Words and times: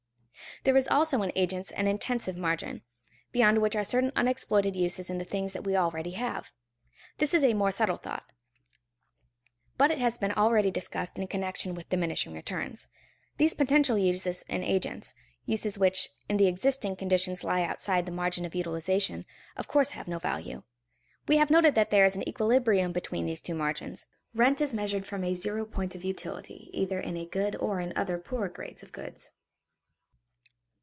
There 0.63 0.77
is 0.77 0.87
also 0.89 1.23
in 1.23 1.31
agents 1.35 1.71
an 1.71 1.87
intensive 1.87 2.37
margin, 2.37 2.83
beyond 3.31 3.61
which 3.63 3.75
are 3.75 3.83
certain 3.83 4.11
unexploited 4.15 4.75
uses 4.75 5.09
in 5.09 5.17
the 5.17 5.25
things 5.25 5.53
that 5.53 5.63
we 5.63 5.75
already 5.75 6.11
have. 6.11 6.51
This 7.17 7.33
is 7.33 7.43
a 7.43 7.55
more 7.55 7.71
subtle 7.71 7.95
thought, 7.95 8.25
but 9.79 9.89
it 9.89 9.97
has 9.97 10.19
been 10.19 10.33
already 10.33 10.69
discussed 10.69 11.17
in 11.17 11.25
connection 11.25 11.73
with 11.73 11.89
diminishing 11.89 12.33
returns. 12.33 12.85
These 13.37 13.55
potential 13.55 13.97
uses 13.97 14.43
in 14.47 14.61
agents, 14.63 15.15
uses 15.47 15.79
which 15.79 16.09
in 16.29 16.37
the 16.37 16.45
existing 16.47 16.95
conditions 16.95 17.43
lie 17.43 17.63
outside 17.63 18.05
the 18.05 18.11
margin 18.11 18.45
of 18.45 18.53
utilization, 18.53 19.25
of 19.57 19.67
course 19.67 19.91
have 19.91 20.07
no 20.07 20.19
value. 20.19 20.61
We 21.27 21.37
have 21.37 21.49
noted 21.49 21.73
that 21.73 21.89
there 21.89 22.05
is 22.05 22.15
an 22.15 22.27
equilibrium 22.29 22.91
between 22.91 23.25
these 23.25 23.41
two 23.41 23.55
margins. 23.55 24.05
Rent 24.35 24.61
is 24.61 24.75
measured 24.75 25.07
from 25.07 25.23
a 25.23 25.33
zero 25.33 25.65
point 25.65 25.95
of 25.95 26.05
utility 26.05 26.69
either 26.71 26.99
in 26.99 27.17
a 27.17 27.25
good, 27.25 27.55
or 27.55 27.79
in 27.79 27.93
other 27.97 28.19
poorer 28.19 28.49
grades 28.49 28.83
of 28.83 28.91
goods. 28.91 29.31